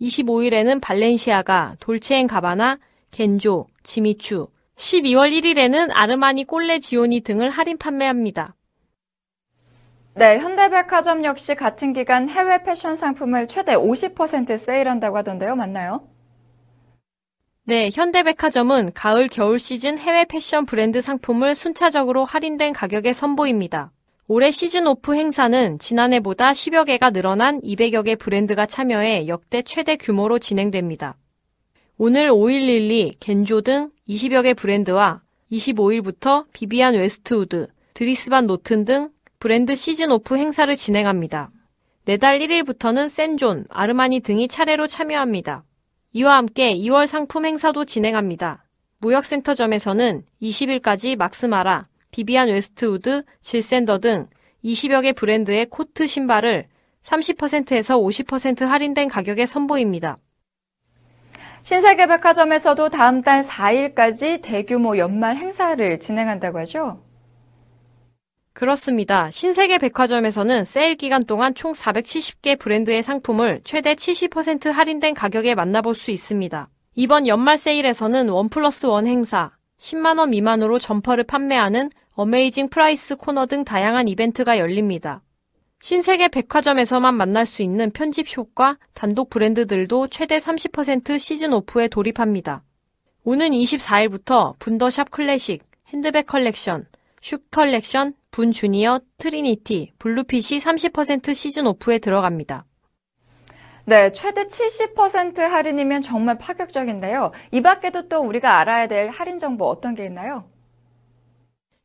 25일에는 0.00 0.80
발렌시아가, 0.80 1.74
돌체앤가바나, 1.80 2.78
겐조, 3.10 3.66
지미추, 3.82 4.46
12월 4.76 5.32
1일에는 5.32 5.90
아르마니 5.92 6.44
꼴레 6.44 6.78
지오니 6.78 7.22
등을 7.22 7.50
할인 7.50 7.78
판매합니다. 7.78 8.55
네, 10.18 10.38
현대백화점 10.38 11.26
역시 11.26 11.54
같은 11.54 11.92
기간 11.92 12.30
해외 12.30 12.62
패션 12.62 12.96
상품을 12.96 13.48
최대 13.48 13.74
50% 13.74 14.56
세일한다고 14.56 15.18
하던데요. 15.18 15.54
맞나요? 15.56 16.08
네, 17.64 17.90
현대백화점은 17.92 18.92
가을 18.94 19.28
겨울 19.28 19.58
시즌 19.58 19.98
해외 19.98 20.24
패션 20.24 20.64
브랜드 20.64 21.02
상품을 21.02 21.54
순차적으로 21.54 22.24
할인된 22.24 22.72
가격에 22.72 23.12
선보입니다. 23.12 23.92
올해 24.26 24.50
시즌 24.50 24.86
오프 24.86 25.14
행사는 25.14 25.78
지난해보다 25.78 26.52
10여 26.52 26.86
개가 26.86 27.10
늘어난 27.10 27.60
200여 27.60 28.02
개 28.06 28.16
브랜드가 28.16 28.64
참여해 28.64 29.28
역대 29.28 29.60
최대 29.60 29.96
규모로 29.96 30.38
진행됩니다. 30.38 31.18
오늘 31.98 32.30
5.112, 32.30 33.16
겐조 33.20 33.60
등 33.60 33.90
20여 34.08 34.44
개 34.44 34.54
브랜드와 34.54 35.20
25일부터 35.52 36.46
비비안 36.54 36.94
웨스트우드, 36.94 37.66
드리스반 37.92 38.46
노튼 38.46 38.86
등 38.86 39.10
브랜드 39.38 39.74
시즌 39.74 40.10
오프 40.10 40.38
행사를 40.38 40.74
진행합니다. 40.74 41.50
내달 42.06 42.38
1일부터는 42.38 43.10
센존, 43.10 43.66
아르마니 43.68 44.20
등이 44.20 44.48
차례로 44.48 44.86
참여합니다. 44.86 45.64
이와 46.12 46.36
함께 46.36 46.74
2월 46.74 47.06
상품 47.06 47.44
행사도 47.44 47.84
진행합니다. 47.84 48.64
무역센터점에서는 48.98 50.24
20일까지 50.40 51.16
막스마라, 51.16 51.86
비비안 52.10 52.48
웨스트우드, 52.48 53.24
질샌더 53.42 53.98
등 53.98 54.26
20여 54.64 55.02
개 55.02 55.12
브랜드의 55.12 55.66
코트 55.66 56.06
신발을 56.06 56.66
30%에서 57.02 57.98
50% 57.98 58.64
할인된 58.64 59.08
가격에 59.08 59.44
선보입니다. 59.44 60.16
신세계 61.62 62.06
백화점에서도 62.06 62.88
다음 62.88 63.20
달 63.20 63.42
4일까지 63.42 64.40
대규모 64.40 64.96
연말 64.96 65.36
행사를 65.36 66.00
진행한다고 66.00 66.60
하죠? 66.60 67.05
그렇습니다. 68.56 69.30
신세계 69.30 69.76
백화점에서는 69.76 70.64
세일 70.64 70.94
기간 70.94 71.22
동안 71.22 71.54
총 71.54 71.72
470개 71.72 72.58
브랜드의 72.58 73.02
상품을 73.02 73.60
최대 73.64 73.94
70% 73.94 74.72
할인된 74.72 75.12
가격에 75.12 75.54
만나볼 75.54 75.94
수 75.94 76.10
있습니다. 76.10 76.66
이번 76.94 77.26
연말 77.26 77.58
세일에서는 77.58 78.30
one 78.30 78.48
plus 78.48 78.86
one 78.86 79.06
행사, 79.06 79.52
10만원 79.78 80.30
미만으로 80.30 80.78
점퍼를 80.78 81.24
판매하는 81.24 81.90
amazing 82.14 82.70
price 82.70 83.16
코너 83.16 83.44
등 83.44 83.62
다양한 83.62 84.08
이벤트가 84.08 84.58
열립니다. 84.58 85.20
신세계 85.80 86.28
백화점에서만 86.28 87.14
만날 87.14 87.44
수 87.44 87.60
있는 87.60 87.90
편집숍과 87.90 88.78
단독 88.94 89.28
브랜드들도 89.28 90.06
최대 90.06 90.38
30% 90.38 91.18
시즌 91.18 91.52
오프에 91.52 91.88
돌입합니다. 91.88 92.62
오는 93.22 93.50
24일부터 93.50 94.58
분더샵 94.58 95.10
클래식, 95.10 95.62
핸드백 95.88 96.26
컬렉션, 96.26 96.86
슈 97.26 97.38
컬렉션, 97.50 98.14
분 98.30 98.52
주니어, 98.52 99.00
트리니티, 99.18 99.94
블루핏이 99.98 100.60
30% 100.60 101.34
시즌 101.34 101.66
오프에 101.66 101.98
들어갑니다. 101.98 102.64
네, 103.84 104.12
최대 104.12 104.44
70% 104.44 105.40
할인이면 105.40 106.02
정말 106.02 106.38
파격적인데요. 106.38 107.32
이 107.50 107.62
밖에도 107.62 108.08
또 108.08 108.20
우리가 108.20 108.60
알아야 108.60 108.86
될 108.86 109.08
할인 109.08 109.38
정보 109.38 109.64
어떤 109.64 109.96
게 109.96 110.04
있나요? 110.04 110.48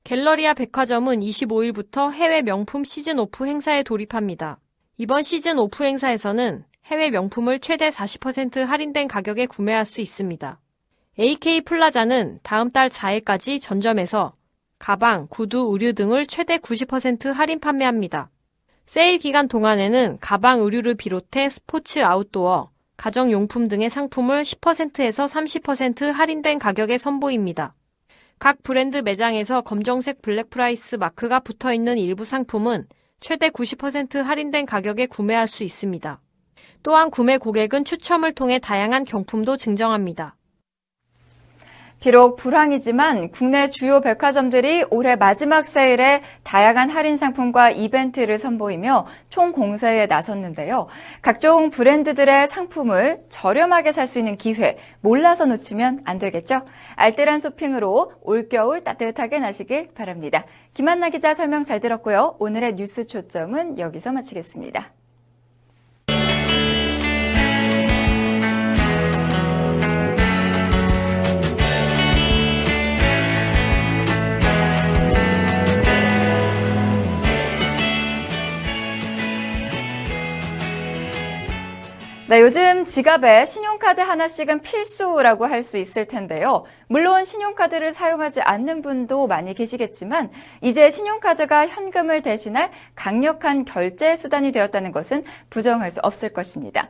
갤러리아 0.03 0.53
백화점은 0.53 1.21
25일부터 1.21 2.11
해외 2.11 2.43
명품 2.43 2.83
시즌 2.83 3.17
오프 3.17 3.47
행사에 3.47 3.81
돌입합니다. 3.81 4.59
이번 4.97 5.23
시즌 5.23 5.57
오프 5.57 5.83
행사에서는 5.83 6.65
해외 6.85 7.09
명품을 7.09 7.61
최대 7.61 7.89
40% 7.89 8.63
할인된 8.63 9.07
가격에 9.07 9.47
구매할 9.47 9.85
수 9.85 10.01
있습니다. 10.01 10.59
AK 11.17 11.61
플라자는 11.61 12.41
다음 12.43 12.69
달 12.69 12.89
4일까지 12.89 13.59
전점에서 13.59 14.33
가방, 14.81 15.27
구두, 15.29 15.69
의류 15.71 15.93
등을 15.93 16.25
최대 16.25 16.57
90% 16.57 17.31
할인 17.31 17.59
판매합니다. 17.59 18.31
세일 18.87 19.19
기간 19.19 19.47
동안에는 19.47 20.17
가방, 20.19 20.61
의류를 20.61 20.95
비롯해 20.95 21.51
스포츠 21.51 22.03
아웃도어, 22.03 22.71
가정용품 22.97 23.67
등의 23.67 23.91
상품을 23.91 24.41
10%에서 24.41 25.27
30% 25.27 26.11
할인된 26.11 26.57
가격에 26.57 26.97
선보입니다. 26.97 27.73
각 28.39 28.63
브랜드 28.63 28.97
매장에서 28.97 29.61
검정색 29.61 30.23
Black 30.23 30.59
Price 30.59 30.95
마크가 30.95 31.41
붙어 31.41 31.71
있는 31.75 31.99
일부 31.99 32.25
상품은 32.25 32.87
최대 33.19 33.49
90% 33.49 34.23
할인된 34.23 34.65
가격에 34.65 35.05
구매할 35.05 35.47
수 35.47 35.63
있습니다. 35.63 36.19
또한 36.81 37.11
구매 37.11 37.37
고객은 37.37 37.85
추첨을 37.85 38.33
통해 38.33 38.57
다양한 38.57 39.05
경품도 39.05 39.57
증정합니다. 39.57 40.37
비록 42.01 42.35
불황이지만 42.35 43.29
국내 43.29 43.69
주요 43.69 44.01
백화점들이 44.01 44.83
올해 44.89 45.15
마지막 45.15 45.67
세일에 45.67 46.23
다양한 46.43 46.89
할인 46.89 47.15
상품과 47.15 47.69
이벤트를 47.69 48.39
선보이며 48.39 49.05
총 49.29 49.51
공세에 49.51 50.07
나섰는데요. 50.07 50.87
각종 51.21 51.69
브랜드들의 51.69 52.49
상품을 52.49 53.21
저렴하게 53.29 53.93
살 53.93 54.07
수 54.07 54.17
있는 54.19 54.35
기회 54.35 54.77
몰라서 54.99 55.45
놓치면 55.45 56.01
안 56.03 56.17
되겠죠? 56.17 56.61
알뜰한 56.95 57.39
쇼핑으로 57.39 58.11
올겨울 58.23 58.83
따뜻하게 58.83 59.39
나시길 59.39 59.93
바랍니다. 59.93 60.43
김한나 60.73 61.09
기자 61.09 61.35
설명 61.35 61.63
잘 61.63 61.79
들었고요. 61.79 62.35
오늘의 62.39 62.75
뉴스 62.75 63.05
초점은 63.05 63.77
여기서 63.77 64.11
마치겠습니다. 64.11 64.91
네, 82.31 82.39
요즘 82.39 82.85
지갑에 82.85 83.43
신용카드 83.43 83.99
하나씩은 83.99 84.61
필수라고 84.61 85.47
할 85.47 85.63
수 85.63 85.77
있을 85.77 86.05
텐데요. 86.05 86.63
물론 86.87 87.25
신용카드를 87.25 87.91
사용하지 87.91 88.39
않는 88.39 88.81
분도 88.81 89.27
많이 89.27 89.53
계시겠지만 89.53 90.31
이제 90.61 90.89
신용카드가 90.89 91.67
현금을 91.67 92.21
대신할 92.21 92.71
강력한 92.95 93.65
결제 93.65 94.15
수단이 94.15 94.53
되었다는 94.53 94.93
것은 94.93 95.25
부정할 95.49 95.91
수 95.91 95.99
없을 96.03 96.31
것입니다. 96.31 96.87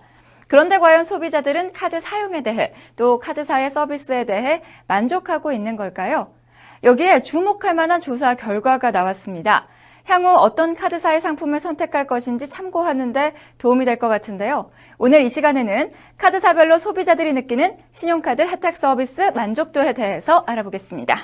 그런데 0.47 0.77
과연 0.77 1.03
소비자들은 1.03 1.73
카드 1.73 1.99
사용에 1.99 2.43
대해 2.43 2.75
또 2.95 3.17
카드사의 3.17 3.71
서비스에 3.71 4.25
대해 4.25 4.61
만족하고 4.85 5.53
있는 5.53 5.75
걸까요? 5.75 6.35
여기에 6.83 7.23
주목할 7.23 7.73
만한 7.73 7.99
조사 7.99 8.35
결과가 8.35 8.91
나왔습니다. 8.91 9.65
향후 10.11 10.35
어떤 10.35 10.75
카드사의 10.75 11.21
상품을 11.21 11.61
선택할 11.61 12.05
것인지 12.05 12.49
참고하는데 12.49 13.31
도움이 13.57 13.85
될 13.85 13.97
것 13.97 14.09
같은데요. 14.09 14.69
오늘 14.97 15.21
이 15.21 15.29
시간에는 15.29 15.91
카드사별로 16.17 16.77
소비자들이 16.79 17.31
느끼는 17.33 17.75
신용카드 17.93 18.41
혜택 18.41 18.75
서비스 18.75 19.21
만족도에 19.33 19.93
대해서 19.93 20.43
알아보겠습니다. 20.47 21.15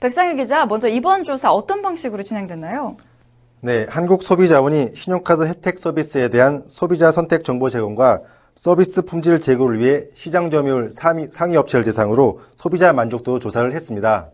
백상일 0.00 0.36
기자, 0.36 0.64
먼저 0.64 0.88
이번 0.88 1.24
조사 1.24 1.52
어떤 1.52 1.82
방식으로 1.82 2.22
진행됐나요? 2.22 2.96
네, 3.60 3.86
한국소비자원이 3.90 4.92
신용카드 4.94 5.42
혜택 5.46 5.78
서비스에 5.78 6.28
대한 6.30 6.62
소비자 6.68 7.10
선택 7.10 7.44
정보 7.44 7.68
제공과 7.68 8.20
서비스 8.54 9.02
품질 9.02 9.40
제고를 9.40 9.78
위해 9.80 10.04
시장 10.14 10.50
점유율 10.50 10.90
상위 10.92 11.56
업체를 11.56 11.84
대상으로 11.84 12.40
소비자 12.56 12.92
만족도 12.92 13.40
조사를 13.40 13.72
했습니다. 13.74 14.30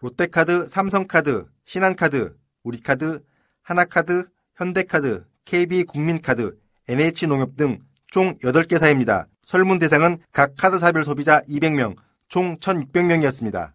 롯데카드, 0.00 0.68
삼성카드, 0.68 1.46
신한카드, 1.64 2.36
우리카드, 2.64 3.22
하나카드, 3.62 4.28
현대카드, 4.56 5.24
KB국민카드, 5.44 6.58
NH농협 6.88 7.56
등 7.56 7.90
총 8.10 8.36
8개사입니다. 8.38 9.26
설문 9.42 9.78
대상은 9.78 10.18
각 10.32 10.54
카드사별 10.58 11.04
소비자 11.04 11.42
200명, 11.42 11.94
총 12.28 12.58
1,600명이었습니다. 12.58 13.70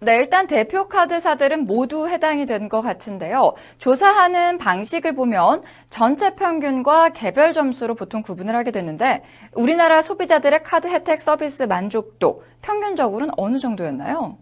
네, 0.00 0.16
일단 0.16 0.46
대표 0.48 0.88
카드사들은 0.88 1.66
모두 1.66 2.08
해당이 2.08 2.46
된 2.46 2.68
것 2.68 2.80
같은데요. 2.80 3.52
조사하는 3.78 4.58
방식을 4.58 5.14
보면 5.14 5.62
전체 5.90 6.34
평균과 6.34 7.10
개별 7.10 7.52
점수로 7.52 7.94
보통 7.94 8.22
구분을 8.22 8.56
하게 8.56 8.70
되는데 8.72 9.22
우리나라 9.54 10.02
소비자들의 10.02 10.62
카드 10.64 10.88
혜택 10.88 11.20
서비스 11.20 11.64
만족도 11.64 12.42
평균적으로는 12.62 13.34
어느 13.36 13.58
정도였나요? 13.58 14.38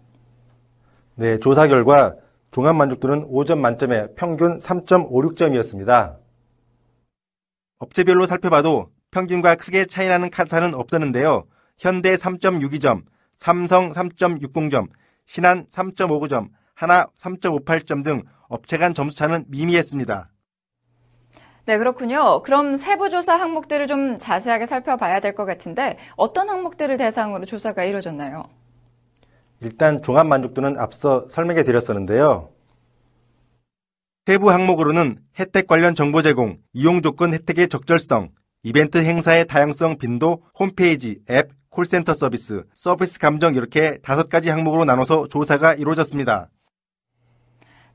네, 1.15 1.39
조사 1.39 1.67
결과 1.67 2.15
종합 2.51 2.75
만족도는 2.75 3.27
5점 3.29 3.59
만점에 3.59 4.07
평균 4.15 4.57
3.56점이었습니다. 4.57 6.17
업체별로 7.79 8.25
살펴봐도 8.25 8.89
평균과 9.11 9.55
크게 9.55 9.85
차이나는 9.85 10.29
카드사는 10.29 10.73
없었는데요. 10.73 11.45
현대 11.77 12.13
3.62점, 12.15 13.03
삼성 13.35 13.89
3.60점, 13.89 14.87
신한 15.25 15.65
3.59점, 15.67 16.49
하나 16.75 17.07
3.58점 17.17 18.03
등 18.03 18.23
업체 18.47 18.77
간 18.77 18.93
점수 18.93 19.15
차는 19.15 19.45
미미했습니다. 19.47 20.29
네, 21.65 21.77
그렇군요. 21.77 22.41
그럼 22.41 22.75
세부 22.75 23.09
조사 23.09 23.35
항목들을 23.35 23.87
좀 23.87 24.17
자세하게 24.17 24.65
살펴봐야 24.65 25.19
될 25.19 25.35
것 25.35 25.45
같은데 25.45 25.97
어떤 26.17 26.49
항목들을 26.49 26.97
대상으로 26.97 27.45
조사가 27.45 27.83
이루어졌나요? 27.83 28.43
일단 29.61 30.01
종합 30.01 30.25
만족도는 30.27 30.77
앞서 30.77 31.27
설명해 31.29 31.63
드렸었는데요. 31.63 32.49
세부 34.25 34.51
항목으로는 34.51 35.19
혜택 35.39 35.67
관련 35.67 35.95
정보 35.95 36.21
제공, 36.21 36.57
이용 36.73 37.01
조건 37.01 37.33
혜택의 37.33 37.69
적절성, 37.69 38.29
이벤트 38.63 38.97
행사의 38.99 39.47
다양성 39.47 39.97
빈도, 39.97 40.43
홈페이지, 40.57 41.19
앱, 41.29 41.49
콜센터 41.69 42.13
서비스, 42.13 42.63
서비스 42.75 43.19
감정 43.19 43.55
이렇게 43.55 43.97
다섯 44.03 44.29
가지 44.29 44.49
항목으로 44.49 44.85
나눠서 44.85 45.27
조사가 45.27 45.75
이루어졌습니다. 45.75 46.49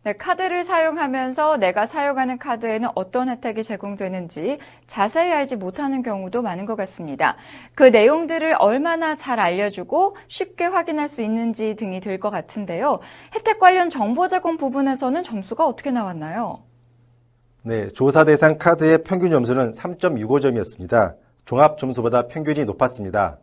네, 0.07 0.13
카드를 0.13 0.63
사용하면서 0.63 1.57
내가 1.57 1.85
사용하는 1.85 2.39
카드에는 2.39 2.91
어떤 2.95 3.29
혜택이 3.29 3.65
제공되는지 3.65 4.59
자세히 4.87 5.33
알지 5.33 5.57
못하는 5.57 6.05
경우도 6.05 6.43
많은 6.43 6.65
것 6.65 6.77
같습니다. 6.77 7.37
그 7.75 7.83
내용들을 7.83 8.55
얼마나 8.61 9.17
잘 9.17 9.41
알려주고 9.41 10.17
쉽게 10.29 10.67
확인할 10.67 11.09
수 11.09 11.23
있는지 11.23 11.75
등이 11.75 11.99
될 11.99 12.21
것 12.21 12.31
같은데요. 12.31 13.01
혜택 13.35 13.59
관련 13.59 13.91
정보 13.91 14.29
제공 14.29 14.57
부분에서는 14.57 15.25
점수가 15.25 15.67
어떻게 15.67 15.91
나왔나요? 15.91 16.63
네, 17.63 17.89
조사 17.89 18.25
대상 18.25 18.59
카드의 18.59 19.03
평균 19.03 19.33
점수는 19.33 19.73
3.65점이었습니다. 19.73 21.17
종합 21.47 21.79
점수보다 21.79 22.29
평균이 22.29 22.65
높았습니다. 22.65 23.39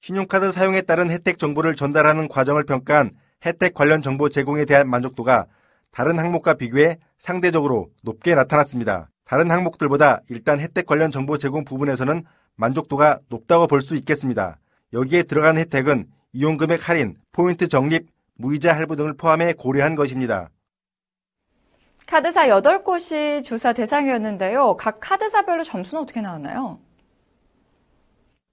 신용카드 0.00 0.50
사용에 0.50 0.80
따른 0.80 1.12
혜택 1.12 1.38
정보를 1.38 1.76
전달하는 1.76 2.26
과정을 2.26 2.64
평가한 2.64 3.12
혜택 3.44 3.74
관련 3.74 4.02
정보 4.02 4.28
제공에 4.28 4.64
대한 4.64 4.88
만족도가 4.88 5.46
다른 5.92 6.18
항목과 6.18 6.54
비교해 6.54 6.98
상대적으로 7.18 7.90
높게 8.02 8.34
나타났습니다. 8.34 9.10
다른 9.24 9.50
항목들보다 9.50 10.20
일단 10.28 10.60
혜택 10.60 10.86
관련 10.86 11.10
정보 11.10 11.38
제공 11.38 11.64
부분에서는 11.64 12.24
만족도가 12.56 13.20
높다고 13.28 13.66
볼 13.66 13.80
수 13.82 13.96
있겠습니다. 13.96 14.58
여기에 14.92 15.24
들어간 15.24 15.56
혜택은 15.56 16.06
이용금액 16.32 16.88
할인, 16.88 17.16
포인트 17.32 17.68
적립, 17.68 18.08
무이자 18.34 18.74
할부 18.74 18.96
등을 18.96 19.14
포함해 19.16 19.52
고려한 19.52 19.94
것입니다. 19.94 20.50
카드사 22.06 22.48
8곳이 22.48 23.44
조사 23.44 23.72
대상이었는데요. 23.72 24.76
각 24.76 24.98
카드사별로 25.00 25.62
점수는 25.62 26.02
어떻게 26.02 26.20
나왔나요? 26.20 26.78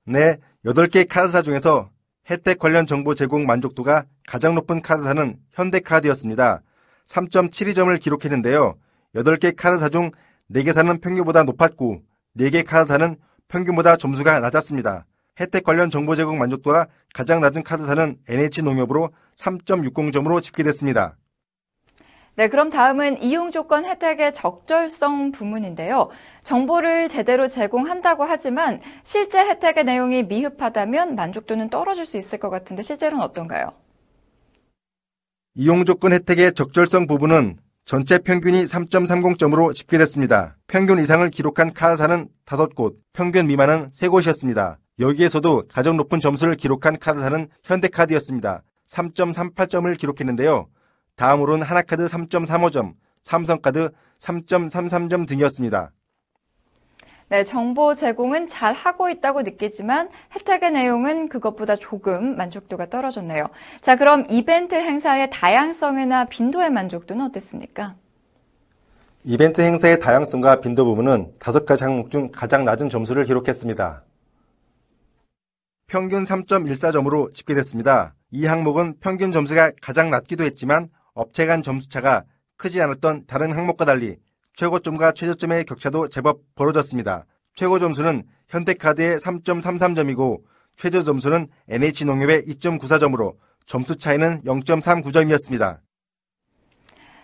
네, 0.05 0.37
8개 0.65 1.07
카드사 1.07 1.41
중에서 1.41 1.89
혜택 2.29 2.59
관련 2.59 2.85
정보 2.85 3.15
제공 3.15 3.45
만족도가 3.45 4.05
가장 4.27 4.53
높은 4.55 4.81
카드사는 4.81 5.37
현대카드였습니다. 5.51 6.61
3.72점을 7.07 7.97
기록했는데요. 7.99 8.75
8개 9.15 9.55
카드사 9.55 9.89
중 9.89 10.11
4개사는 10.51 11.01
평균보다 11.01 11.43
높았고 11.43 12.01
4개 12.37 12.65
카드사는 12.65 13.15
평균보다 13.47 13.95
점수가 13.95 14.41
낮았습니다. 14.41 15.05
혜택 15.39 15.63
관련 15.63 15.89
정보 15.89 16.15
제공 16.15 16.37
만족도가 16.37 16.87
가장 17.13 17.39
낮은 17.39 17.63
카드사는 17.63 18.17
NH농협으로 18.27 19.11
3.60점으로 19.37 20.41
집계됐습니다. 20.41 21.15
네, 22.37 22.49
그럼 22.49 22.69
다음은 22.69 23.23
이용 23.23 23.49
조건 23.49 23.83
혜택의 23.83 24.31
적절성 24.31 25.31
부문인데요. 25.31 26.09
정보를 26.43 27.07
제대로 27.07 27.47
제공한다고 27.47 28.25
하지만 28.25 28.79
실제 29.03 29.39
혜택의 29.39 29.85
내용이 29.85 30.21
미흡하다면 30.21 31.15
만족도는 31.15 31.71
떨어질 31.71 32.05
수 32.05 32.15
있을 32.15 32.37
것 32.37 32.51
같은데 32.51 32.83
실제로는 32.83 33.23
어떤가요? 33.23 33.71
이용 35.55 35.83
조건 35.83 36.13
혜택의 36.13 36.53
적절성 36.53 37.07
부분은 37.07 37.57
전체 37.85 38.19
평균이 38.19 38.65
3.30점으로 38.65 39.73
집계됐습니다. 39.73 40.57
평균 40.67 40.99
이상을 40.99 41.27
기록한 41.31 41.73
카드사는 41.73 42.27
5곳, 42.45 42.97
평균 43.13 43.47
미만은 43.47 43.89
3곳이었습니다. 43.95 44.75
여기에서도 44.99 45.63
가장 45.67 45.97
높은 45.97 46.19
점수를 46.19 46.53
기록한 46.53 46.99
카드사는 46.99 47.49
현대카드였습니다. 47.63 48.61
3.38점을 48.87 49.97
기록했는데요. 49.97 50.67
다음으로는 51.17 51.65
하나카드 51.65 52.05
3.35점, 52.05 52.93
삼성카드 53.23 53.89
3.33점 54.19 55.27
등이었습니다. 55.27 55.91
네, 57.29 57.43
정보 57.43 57.93
제공은 57.93 58.47
잘 58.47 58.71
하고 58.71 59.09
있다고 59.09 59.41
느끼지만 59.41 60.09
혜택의 60.33 60.71
내용은 60.71 61.27
그것보다 61.27 61.75
조금 61.75 62.37
만족도가 62.37 62.89
떨어졌네요. 62.89 63.47
자, 63.81 63.97
그럼 63.97 64.25
이벤트 64.29 64.75
행사의 64.75 65.29
다양성이나 65.31 66.25
빈도의 66.25 66.69
만족도는 66.69 67.25
어땠습니까? 67.25 67.95
이벤트 69.25 69.59
행사의 69.59 69.99
다양성과 69.99 70.61
빈도 70.61 70.85
부분은 70.85 71.33
다섯 71.37 71.65
가지 71.65 71.83
항목 71.83 72.11
중 72.11 72.31
가장 72.31 72.63
낮은 72.63 72.89
점수를 72.89 73.25
기록했습니다. 73.25 74.03
평균 75.87 76.23
3.14점으로 76.23 77.33
집계됐습니다. 77.33 78.13
이 78.31 78.45
항목은 78.45 78.99
평균 78.99 79.31
점수가 79.31 79.71
가장 79.81 80.09
낮기도 80.09 80.45
했지만 80.45 80.89
업체 81.17 81.45
간 81.45 81.61
점수차가 81.61 82.23
크지 82.55 82.81
않았던 82.81 83.25
다른 83.27 83.51
항목과 83.51 83.85
달리 83.85 84.17
최고점과 84.55 85.11
최저점의 85.11 85.65
격차도 85.65 86.07
제법 86.09 86.41
벌어졌습니다. 86.55 87.25
최고 87.53 87.79
점수는 87.79 88.23
현대카드의 88.49 89.17
3.33점이고 89.17 90.41
최저 90.77 91.03
점수는 91.03 91.47
NH농협의 91.69 92.43
2.94점으로 92.43 93.35
점수 93.65 93.97
차이는 93.97 94.43
0.39점이었습니다. 94.43 95.79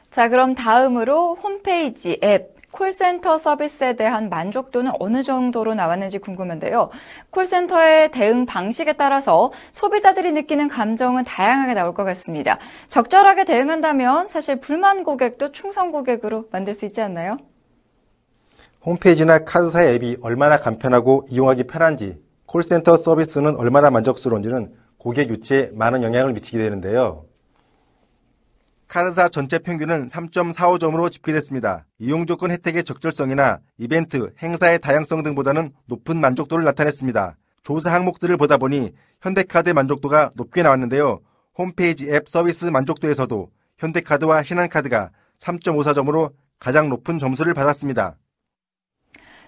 자, 0.09 0.29
그럼 0.29 0.53
다음으로 0.53 1.35
홈페이지, 1.35 2.19
앱, 2.23 2.55
콜센터 2.73 3.37
서비스에 3.37 3.95
대한 3.95 4.29
만족도는 4.29 4.91
어느 4.99 5.23
정도로 5.23 5.75
나왔는지 5.75 6.17
궁금한데요. 6.17 6.89
콜센터의 7.29 8.11
대응 8.11 8.45
방식에 8.45 8.93
따라서 8.93 9.51
소비자들이 9.71 10.31
느끼는 10.33 10.67
감정은 10.67 11.23
다양하게 11.23 11.75
나올 11.75 11.93
것 11.93 12.03
같습니다. 12.03 12.57
적절하게 12.87 13.45
대응한다면 13.45 14.27
사실 14.27 14.59
불만 14.59 15.03
고객도 15.03 15.51
충성 15.51 15.91
고객으로 15.91 16.45
만들 16.51 16.73
수 16.73 16.85
있지 16.85 16.99
않나요? 17.01 17.37
홈페이지나 18.83 19.45
카드사 19.45 19.83
앱이 19.83 20.17
얼마나 20.21 20.57
간편하고 20.57 21.25
이용하기 21.29 21.67
편한지, 21.67 22.17
콜센터 22.47 22.97
서비스는 22.97 23.55
얼마나 23.55 23.91
만족스러운지는 23.91 24.73
고객 24.97 25.29
유치에 25.29 25.69
많은 25.73 26.01
영향을 26.01 26.33
미치게 26.33 26.57
되는데요. 26.57 27.25
카드사 28.93 29.27
전체 29.29 29.57
평균은 29.57 30.09
3.45점으로 30.09 31.09
집계됐습니다. 31.09 31.83
이용 31.97 32.27
조건 32.27 32.51
혜택의 32.51 32.83
적절성이나 32.83 33.57
이벤트, 33.79 34.31
행사의 34.39 34.81
다양성 34.81 35.23
등보다는 35.23 35.71
높은 35.87 36.21
만족도를 36.21 36.63
나타냈습니다. 36.63 37.35
조사 37.63 37.91
항목들을 37.91 38.37
보다 38.37 38.57
보니 38.57 38.93
현대카드의 39.21 39.73
만족도가 39.73 40.33
높게 40.35 40.61
나왔는데요. 40.61 41.21
홈페이지 41.57 42.07
앱 42.11 42.29
서비스 42.29 42.65
만족도에서도 42.65 43.49
현대카드와 43.79 44.43
신한카드가 44.43 45.09
3.54점으로 45.39 46.31
가장 46.59 46.89
높은 46.89 47.17
점수를 47.17 47.55
받았습니다. 47.55 48.17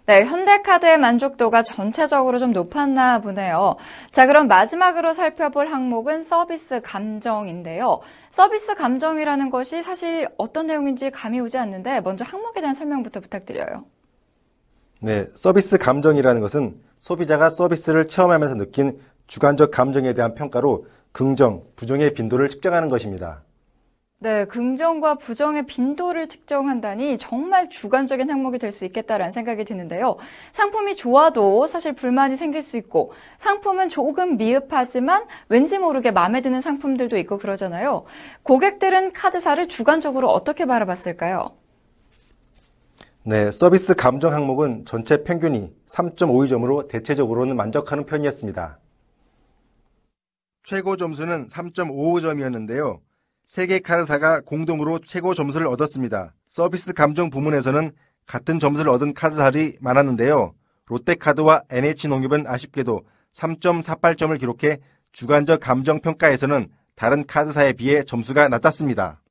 네, 0.07 0.23
현대카드의 0.23 0.99
만족도가 0.99 1.63
전체적으로 1.63 2.37
좀 2.37 2.51
높았나 2.51 3.21
보네요. 3.21 3.75
자, 4.11 4.27
그럼 4.27 4.47
마지막으로 4.47 5.13
살펴볼 5.13 5.65
항목은 5.65 6.23
서비스 6.23 6.79
감정인데요. 6.81 8.01
서비스 8.29 8.75
감정이라는 8.75 9.49
것이 9.49 9.81
사실 9.81 10.27
어떤 10.37 10.67
내용인지 10.67 11.09
감이 11.09 11.39
오지 11.39 11.57
않는데 11.57 12.01
먼저 12.01 12.23
항목에 12.23 12.61
대한 12.61 12.75
설명부터 12.75 13.19
부탁드려요. 13.19 13.85
네, 15.01 15.27
서비스 15.33 15.79
감정이라는 15.79 16.39
것은 16.39 16.79
소비자가 16.99 17.49
서비스를 17.49 18.07
체험하면서 18.07 18.55
느낀 18.55 18.99
주관적 19.25 19.71
감정에 19.71 20.13
대한 20.13 20.35
평가로 20.35 20.85
긍정, 21.13 21.63
부정의 21.75 22.13
빈도를 22.13 22.49
측정하는 22.49 22.89
것입니다. 22.89 23.41
네, 24.25 24.45
긍정과 24.45 25.19
부정의 25.19 25.67
빈도를 25.67 26.27
측정한다니 26.27 27.19
정말 27.19 27.69
주관적인 27.69 28.31
항목이 28.31 28.57
될 28.57 28.71
수 28.71 28.83
있겠다라는 28.83 29.29
생각이 29.29 29.65
드는데요. 29.65 30.17
상품이 30.51 30.95
좋아도 30.95 31.67
사실 31.67 31.93
불만이 31.93 32.35
생길 32.35 32.63
수 32.63 32.75
있고 32.77 33.13
상품은 33.37 33.89
조금 33.89 34.37
미흡하지만 34.37 35.25
왠지 35.47 35.77
모르게 35.77 36.09
마음에 36.09 36.41
드는 36.41 36.59
상품들도 36.59 37.17
있고 37.19 37.37
그러잖아요. 37.37 38.05
고객들은 38.41 39.13
카드사를 39.13 39.63
주관적으로 39.67 40.29
어떻게 40.29 40.65
바라봤을까요? 40.65 41.51
네, 43.21 43.51
서비스 43.51 43.93
감정 43.93 44.33
항목은 44.33 44.85
전체 44.85 45.23
평균이 45.23 45.71
3.52점으로 45.87 46.87
대체적으로는 46.87 47.55
만족하는 47.55 48.07
편이었습니다. 48.07 48.79
최고 50.63 50.97
점수는 50.97 51.47
3.55점이었는데요. 51.49 53.01
세계 53.45 53.79
카드사가 53.79 54.41
공동으로 54.41 54.99
최고 55.05 55.33
점수를 55.33 55.67
얻었습니다. 55.67 56.33
서비스 56.47 56.93
감정 56.93 57.29
부문에서는 57.29 57.91
같은 58.25 58.59
점수를 58.59 58.91
얻은 58.91 59.13
카드사들이 59.13 59.77
많았는데요. 59.81 60.53
롯데카드와 60.87 61.63
NH농협은 61.69 62.47
아쉽게도 62.47 63.01
3.48점을 63.33 64.39
기록해 64.39 64.79
주관적 65.11 65.59
감정 65.59 66.01
평가에서는 66.01 66.69
다른 66.95 67.25
카드사에 67.25 67.73
비해 67.73 68.03
점수가 68.03 68.47
낮았습니다. 68.47 69.21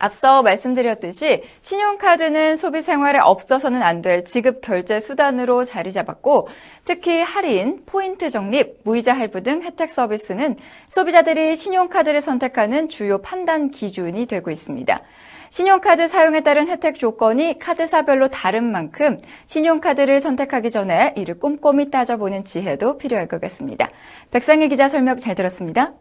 앞서 0.00 0.42
말씀드렸듯이 0.42 1.44
신용카드는 1.60 2.56
소비 2.56 2.82
생활에 2.82 3.20
없어서는 3.20 3.82
안 3.82 4.00
될 4.00 4.24
지급 4.24 4.62
결제 4.62 4.98
수단으로 4.98 5.62
자리 5.64 5.92
잡았고 5.92 6.48
특히 6.86 7.20
할인, 7.20 7.82
포인트 7.84 8.30
적립, 8.30 8.80
무이자 8.82 9.12
할부 9.12 9.42
등 9.42 9.62
혜택 9.62 9.90
서비스는 9.90 10.56
소비자들이 10.88 11.54
신용카드를 11.54 12.22
선택하는 12.22 12.88
주요 12.88 13.18
판단 13.18 13.70
기준이 13.70 14.24
되고 14.24 14.50
있습니다. 14.50 15.02
신용카드 15.50 16.08
사용에 16.08 16.42
따른 16.42 16.68
혜택 16.68 16.94
조건이 16.98 17.58
카드사별로 17.58 18.28
다른 18.28 18.70
만큼 18.72 19.18
신용카드를 19.46 20.20
선택하기 20.20 20.70
전에 20.70 21.12
이를 21.16 21.38
꼼꼼히 21.38 21.90
따져보는 21.90 22.44
지혜도 22.44 22.96
필요할 22.96 23.28
것 23.28 23.40
같습니다. 23.40 23.90
백상희 24.30 24.68
기자 24.70 24.88
설명 24.88 25.18
잘 25.18 25.34
들었습니다. 25.34 25.92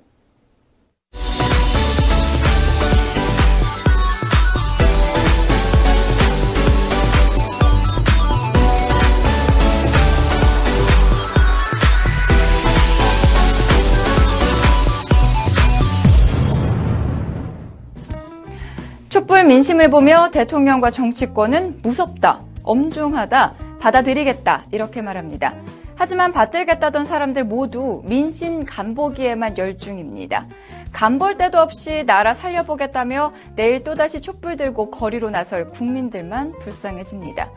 촛불 19.30 19.44
민심을 19.44 19.92
보며 19.92 20.32
대통령과 20.32 20.90
정치권은 20.90 21.82
무섭다, 21.84 22.40
엄중하다, 22.64 23.54
받아들이겠다 23.80 24.64
이렇게 24.72 25.04
말합니다. 25.04 25.54
하지만 25.94 26.34
받들겠다던 26.34 27.06
사람들 27.06 27.44
모두 27.44 28.02
민심 28.06 28.66
간보기에만 28.66 29.56
열중입니다. 29.60 30.48
간볼 30.92 31.38
때도 31.38 31.60
없이 31.60 32.06
나라 32.08 32.34
살려보겠다며 32.34 33.32
내일 33.56 33.84
또다시 33.84 34.20
촛불 34.20 34.58
들고 34.58 34.90
거리로 34.90 35.30
나설 35.30 35.70
국민들만 35.70 36.54
불쌍해집니다. 36.54 37.52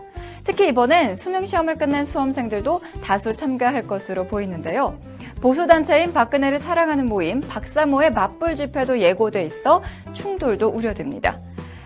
특히 0.45 0.69
이번엔 0.69 1.15
수능 1.15 1.47
시험을 1.47 1.79
끝낸 1.79 2.05
수험생들도 2.05 2.83
다수 3.03 3.33
참가할 3.33 3.87
것으로 3.87 4.27
보이는데요. 4.27 4.99
보수단체인 5.41 6.13
박근혜를 6.13 6.59
사랑하는 6.59 7.09
모임 7.09 7.41
박사모의 7.41 8.13
맞불 8.13 8.57
집회도 8.57 9.01
예고돼 9.01 9.47
있어 9.47 9.83
충돌도 10.13 10.69
우려됩니다. 10.69 11.39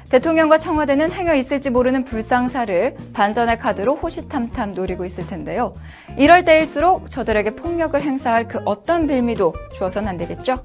대통령과 0.09 0.59
청와대는 0.59 1.11
행여 1.11 1.35
있을지 1.35 1.71
모르는 1.71 2.05
불상사를 2.05 2.97
반전의 3.13 3.59
카드로 3.59 3.97
호시탐탐 3.97 4.73
노리고 4.73 5.05
있을 5.05 5.27
텐데요. 5.27 5.75
이럴 6.17 6.45
때일수록 6.45 7.11
저들에게 7.11 7.57
폭력을 7.57 8.01
행사할 8.01 8.47
그 8.47 8.61
어떤 8.65 9.07
빌미도 9.07 9.55
주어선 9.75 10.07
안 10.07 10.17
되겠죠? 10.17 10.65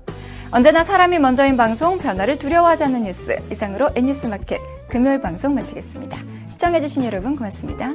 언제나 0.52 0.84
사람이 0.84 1.18
먼저인 1.20 1.56
방송, 1.56 1.98
변화를 1.98 2.38
두려워하지 2.38 2.84
않는 2.84 3.04
뉴스. 3.04 3.38
이상으로 3.52 3.90
N뉴스 3.96 4.28
마켓 4.28 4.60
금요일 4.90 5.22
방송 5.22 5.56
마치겠습니다. 5.56 6.18
시청해주신 6.50 7.06
여러분 7.06 7.36
고맙습니다. 7.36 7.94